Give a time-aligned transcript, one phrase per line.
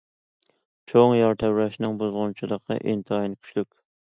[0.93, 3.71] چوڭ يەر تەۋرەشنىڭ بۇزغۇنچىلىقى ئىنتايىن كۈچلۈك.